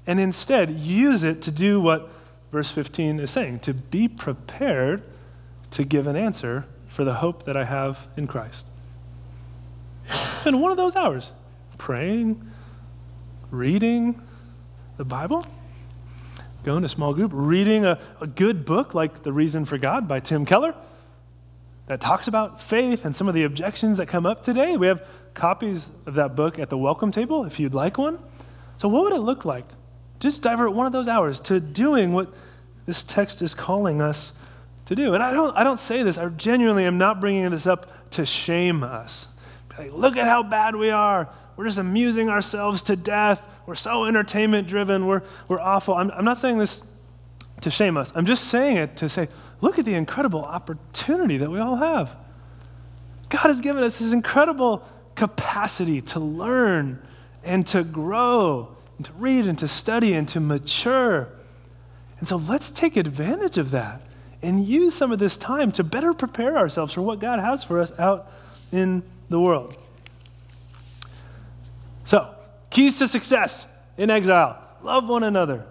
[0.06, 2.10] and instead use it to do what
[2.52, 5.04] verse 15 is saying to be prepared
[5.72, 8.68] to give an answer for the hope that I have in Christ.
[10.46, 11.34] And one of those hours,
[11.78, 12.52] praying,
[13.52, 14.22] reading
[14.96, 15.46] the Bible,
[16.68, 20.20] going to small group, reading a, a good book like The Reason for God by
[20.20, 20.76] Tim Keller,
[21.86, 24.76] that talks about faith and some of the objections that come up today.
[24.76, 25.02] We have
[25.34, 28.20] copies of that book at the welcome table if you'd like one.
[28.76, 29.64] So, what would it look like?
[30.20, 32.34] Just divert one of those hours to doing what
[32.86, 34.34] this text is calling us
[34.88, 35.14] to do.
[35.14, 38.26] And I don't, I don't say this, I genuinely am not bringing this up to
[38.26, 39.30] shame us.
[39.78, 41.30] Like, look at how bad we are.
[41.56, 43.42] We're just amusing ourselves to death.
[43.68, 45.06] We're so entertainment driven.
[45.06, 45.94] We're, we're awful.
[45.94, 46.82] I'm, I'm not saying this
[47.62, 48.12] to shame us.
[48.16, 49.28] I'm just saying it to say,
[49.62, 52.16] look at the incredible opportunity that we all have.
[53.30, 57.06] God has given us this incredible capacity to learn
[57.44, 61.28] and to grow and to read and to study and to mature.
[62.20, 64.02] And so let's take advantage of that
[64.42, 67.82] and use some of this time to better prepare ourselves for what God has for
[67.82, 68.32] us out
[68.72, 69.78] in the world.
[72.06, 72.34] So,
[72.78, 73.66] keys to success
[73.98, 75.66] in exile love one another,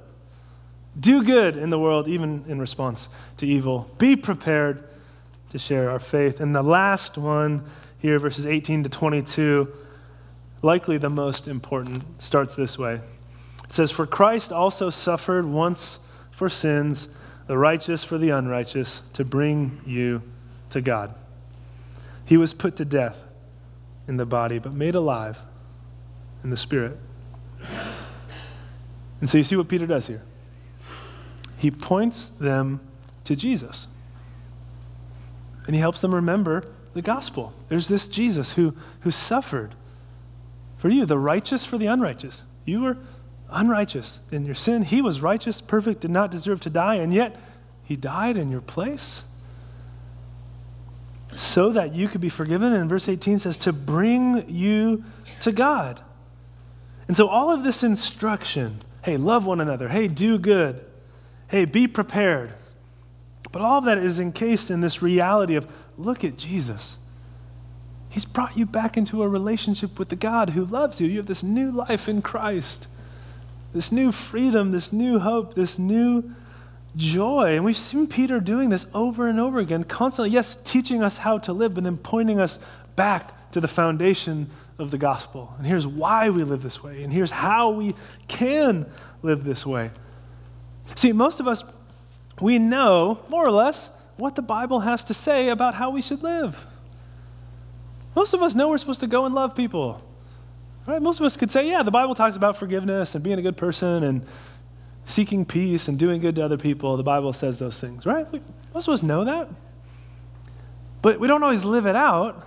[0.99, 4.83] do good in the world, even in response to evil, be prepared
[5.51, 6.41] to share our faith.
[6.41, 7.65] And the last one
[8.01, 9.73] here, verses 18 to 22,
[10.63, 12.95] likely the most important, starts this way.
[13.63, 16.01] It says, For Christ also suffered once
[16.33, 17.07] for sins,
[17.47, 20.23] the righteous for the unrighteous, to bring you
[20.71, 21.15] to God.
[22.25, 23.23] He was put to death
[24.09, 25.39] in the body, but made alive
[26.47, 26.97] in the spirit.
[29.21, 30.23] And so you see what Peter does here.
[31.59, 32.79] He points them
[33.25, 33.89] to Jesus.
[35.67, 37.53] And he helps them remember the gospel.
[37.69, 39.75] There's this Jesus who, who suffered
[40.79, 42.45] for you, the righteous for the unrighteous.
[42.65, 42.97] You were
[43.51, 44.83] unrighteous in your sin.
[44.83, 47.35] He was righteous, perfect, did not deserve to die, and yet
[47.83, 49.25] he died in your place
[51.33, 52.73] so that you could be forgiven.
[52.73, 55.03] And verse 18 says, to bring you
[55.41, 56.03] to God.
[57.09, 60.85] And so, all of this instruction hey, love one another, hey, do good,
[61.47, 62.53] hey, be prepared.
[63.53, 66.97] But all of that is encased in this reality of look at Jesus.
[68.09, 71.07] He's brought you back into a relationship with the God who loves you.
[71.07, 72.89] You have this new life in Christ,
[73.73, 76.35] this new freedom, this new hope, this new
[76.97, 77.55] joy.
[77.55, 81.39] And we've seen Peter doing this over and over again, constantly, yes, teaching us how
[81.39, 82.59] to live, but then pointing us
[82.97, 85.55] back to the foundation of the gospel.
[85.59, 87.95] And here's why we live this way, and here's how we
[88.29, 88.87] can
[89.23, 89.91] live this way.
[90.95, 91.65] See, most of us,
[92.41, 96.23] we know, more or less, what the Bible has to say about how we should
[96.23, 96.65] live.
[98.15, 100.03] Most of us know we're supposed to go and love people.
[100.87, 101.03] Right?
[101.03, 103.57] Most of us could say, yeah, the Bible talks about forgiveness and being a good
[103.57, 104.25] person and
[105.05, 106.97] seeking peace and doing good to other people.
[106.97, 108.27] The Bible says those things, right?
[108.73, 109.49] Most of us know that.
[111.03, 112.47] But we don't always live it out.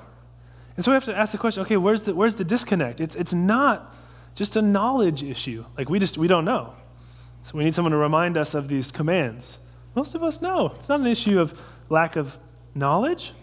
[0.80, 3.02] And so we have to ask the question okay, where's the, where's the disconnect?
[3.02, 3.94] It's, it's not
[4.34, 5.66] just a knowledge issue.
[5.78, 6.74] Like we just, we don't know.
[7.44, 9.58] So we need someone to remind us of these commands.
[9.94, 10.68] Most of us know.
[10.78, 12.40] It's not an issue of lack of
[12.76, 13.34] knowledge.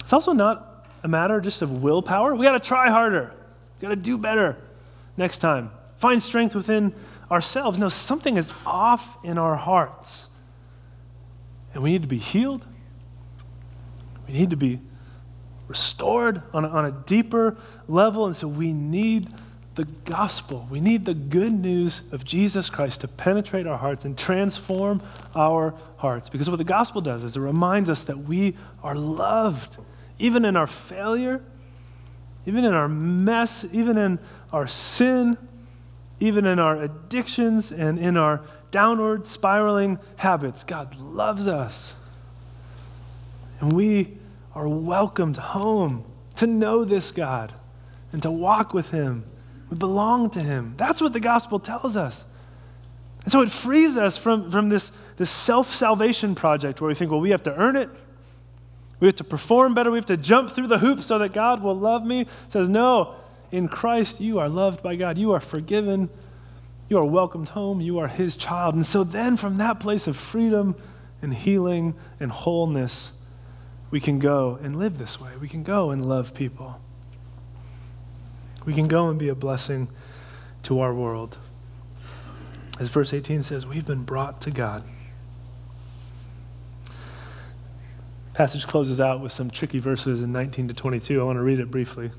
[0.00, 2.34] It's also not a matter just of willpower.
[2.34, 3.34] We got to try harder.
[3.78, 4.56] We got to do better
[5.18, 5.70] next time.
[5.98, 6.94] Find strength within
[7.30, 7.78] ourselves.
[7.78, 10.28] No, something is off in our hearts.
[11.74, 12.66] And we need to be healed.
[14.26, 14.80] We need to be
[15.68, 17.56] restored on a, on a deeper
[17.88, 18.26] level.
[18.26, 19.28] And so we need
[19.74, 20.66] the gospel.
[20.70, 25.02] We need the good news of Jesus Christ to penetrate our hearts and transform
[25.34, 26.28] our hearts.
[26.28, 29.78] Because what the gospel does is it reminds us that we are loved,
[30.18, 31.42] even in our failure,
[32.46, 34.18] even in our mess, even in
[34.52, 35.36] our sin,
[36.20, 40.62] even in our addictions and in our downward spiraling habits.
[40.62, 41.94] God loves us.
[43.60, 44.18] And we
[44.54, 46.04] are welcomed home
[46.36, 47.52] to know this God
[48.12, 49.24] and to walk with Him.
[49.70, 50.74] We belong to Him.
[50.76, 52.24] That's what the gospel tells us.
[53.24, 57.10] And so it frees us from, from this, this self salvation project where we think,
[57.10, 57.88] well, we have to earn it.
[59.00, 59.90] We have to perform better.
[59.90, 62.22] We have to jump through the hoops so that God will love me.
[62.22, 63.14] It says, no,
[63.50, 65.18] in Christ, you are loved by God.
[65.18, 66.10] You are forgiven.
[66.88, 67.80] You are welcomed home.
[67.80, 68.74] You are His child.
[68.74, 70.74] And so then, from that place of freedom
[71.22, 73.12] and healing and wholeness,
[73.94, 75.30] we can go and live this way.
[75.40, 76.80] We can go and love people.
[78.64, 79.86] We can go and be a blessing
[80.64, 81.38] to our world.
[82.80, 84.82] As verse 18 says, we've been brought to God.
[88.32, 91.20] Passage closes out with some tricky verses in 19 to 22.
[91.20, 92.06] I want to read it briefly.
[92.06, 92.12] It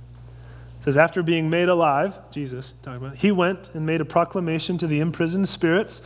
[0.85, 4.87] says, After being made alive, Jesus talking about, he went and made a proclamation to
[4.87, 6.01] the imprisoned spirits,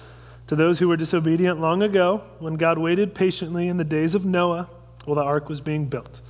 [0.48, 4.26] to those who were disobedient long ago, when God waited patiently in the days of
[4.26, 4.68] Noah
[5.10, 6.22] while the ark was being built.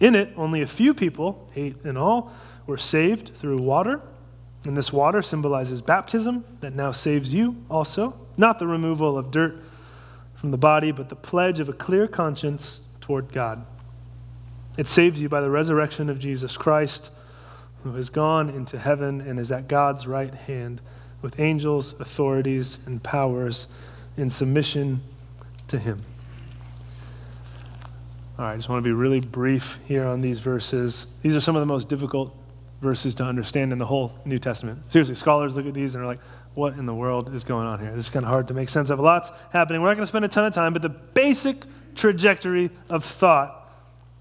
[0.00, 2.32] In it, only a few people, eight in all,
[2.66, 4.00] were saved through water.
[4.64, 9.62] And this water symbolizes baptism that now saves you also, not the removal of dirt
[10.34, 13.64] from the body, but the pledge of a clear conscience toward God.
[14.78, 17.10] It saves you by the resurrection of Jesus Christ,
[17.82, 20.80] who has gone into heaven and is at God's right hand
[21.20, 23.68] with angels, authorities, and powers
[24.16, 25.02] in submission
[25.68, 26.00] to him.
[28.36, 31.06] All right, I just want to be really brief here on these verses.
[31.22, 32.36] These are some of the most difficult
[32.80, 34.90] verses to understand in the whole New Testament.
[34.90, 36.18] Seriously, scholars look at these and are like,
[36.54, 37.94] what in the world is going on here?
[37.94, 38.98] This is kind of hard to make sense of.
[38.98, 39.82] A Lots happening.
[39.82, 41.62] We're not going to spend a ton of time, but the basic
[41.94, 43.70] trajectory of thought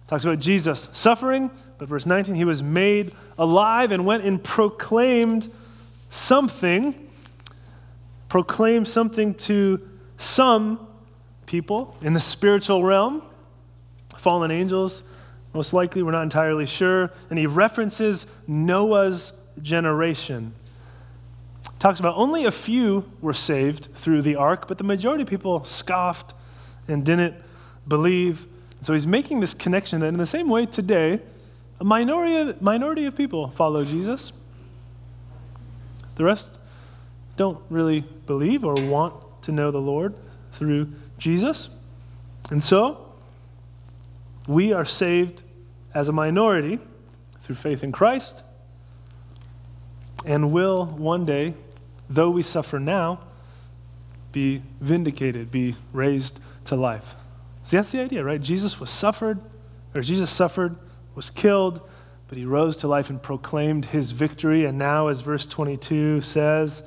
[0.06, 1.50] talks about Jesus suffering,
[1.80, 5.52] but verse 19, he was made alive and went and proclaimed
[6.12, 7.10] something,
[8.30, 9.82] proclaimed something to
[10.20, 10.88] some
[11.48, 13.24] people in the spiritual realm
[14.24, 15.04] fallen angels,
[15.54, 17.12] most likely, we're not entirely sure.
[17.30, 20.54] And he references Noah's generation.
[21.80, 25.64] Talks about only a few were saved through the ark, but the majority of people
[25.64, 26.34] scoffed
[26.88, 27.36] and didn't
[27.88, 28.48] believe.
[28.82, 31.20] So he's making this connection that in the same way today,
[31.80, 34.32] a minority of, minority of people follow Jesus.
[36.16, 36.60] The rest
[37.38, 39.14] don't really believe or want
[39.44, 40.16] to know the Lord
[40.54, 41.70] through Jesus.
[42.50, 43.03] And so,
[44.48, 45.42] we are saved
[45.94, 46.80] as a minority
[47.44, 48.44] through faith in Christ
[50.26, 51.54] and will one day,
[52.10, 53.20] though we suffer now,
[54.32, 57.16] be vindicated, be raised to life.
[57.64, 58.42] See, that's the idea, right?
[58.42, 59.40] Jesus was suffered,
[59.94, 60.76] or Jesus suffered,
[61.16, 61.88] was killed,
[62.28, 64.66] but he rose to life and proclaimed his victory.
[64.66, 66.84] And now, as verse 22 says,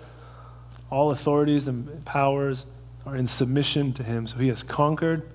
[0.91, 2.67] all authorities and powers
[3.05, 4.27] are in submission to him.
[4.27, 5.29] So he has conquered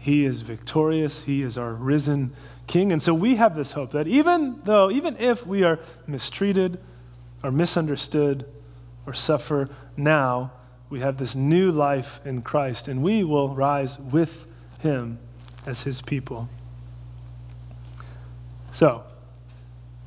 [0.00, 1.20] he is victorious.
[1.22, 2.32] He is our risen
[2.66, 2.90] King.
[2.90, 6.78] And so we have this hope that even though, even if we are mistreated
[7.44, 8.46] or misunderstood
[9.06, 10.52] or suffer now,
[10.88, 14.46] we have this new life in Christ and we will rise with
[14.78, 15.18] him
[15.66, 16.48] as his people.
[18.72, 19.04] So,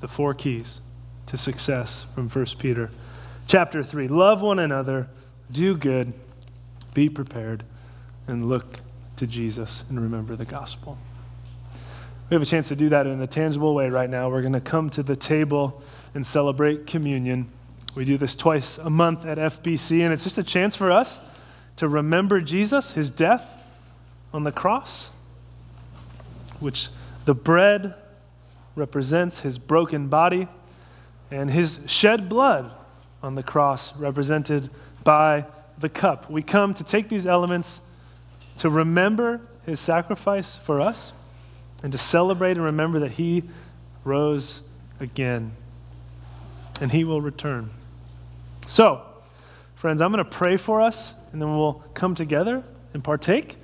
[0.01, 0.81] the four keys
[1.27, 2.89] to success from 1 Peter.
[3.45, 5.07] Chapter 3 Love one another,
[5.51, 6.13] do good,
[6.95, 7.63] be prepared,
[8.27, 8.79] and look
[9.23, 10.97] to Jesus and remember the gospel.
[12.29, 14.29] We have a chance to do that in a tangible way right now.
[14.29, 15.81] We're going to come to the table
[16.13, 17.49] and celebrate communion.
[17.95, 21.19] We do this twice a month at FBC, and it's just a chance for us
[21.77, 23.63] to remember Jesus, his death
[24.33, 25.11] on the cross,
[26.59, 26.89] which
[27.23, 27.93] the bread
[28.75, 30.49] represents his broken body,
[31.31, 32.71] and his shed blood
[33.21, 34.69] on the cross, represented
[35.05, 35.45] by
[35.77, 36.29] the cup.
[36.29, 37.79] We come to take these elements
[38.57, 41.13] to remember his sacrifice for us
[41.81, 43.43] and to celebrate and remember that he
[44.03, 44.61] rose
[44.99, 45.51] again
[46.81, 47.69] and he will return.
[48.67, 49.01] So,
[49.75, 53.57] friends, I'm going to pray for us and then we'll come together and partake.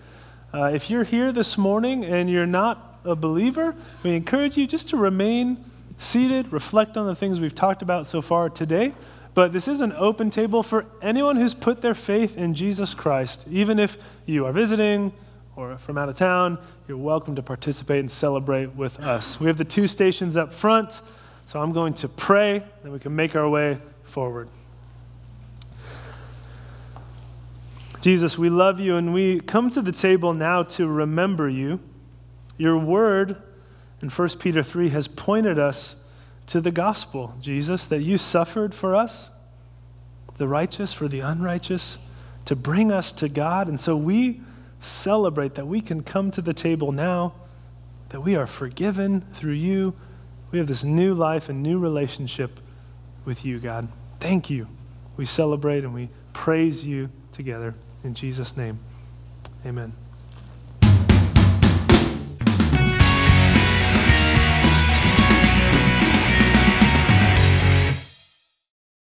[0.54, 4.90] Uh, if you're here this morning and you're not a believer, we encourage you just
[4.90, 5.64] to remain
[5.98, 8.94] seated, reflect on the things we've talked about so far today.
[9.34, 13.46] But this is an open table for anyone who's put their faith in Jesus Christ.
[13.50, 15.14] Even if you are visiting
[15.56, 16.58] or from out of town,
[16.88, 19.40] you're welcome to participate and celebrate with us.
[19.40, 21.02] We have the two stations up front,
[21.46, 24.50] so I'm going to pray, and we can make our way forward.
[28.02, 31.80] Jesus, we love you, and we come to the table now to remember you.
[32.58, 33.36] Your word
[34.02, 35.98] in 1 Peter 3 has pointed us
[36.50, 39.30] to the gospel, Jesus, that you suffered for us,
[40.38, 42.00] the righteous for the unrighteous,
[42.46, 43.68] to bring us to God.
[43.68, 44.42] And so we
[44.82, 47.34] celebrate that we can come to the table now,
[48.10, 49.94] that we are forgiven through you.
[50.50, 52.60] We have this new life and new relationship
[53.26, 53.88] with you, God.
[54.20, 54.68] Thank you.
[55.18, 57.76] We celebrate and we praise you together.
[58.04, 58.80] In Jesus' name,
[59.64, 60.09] amen.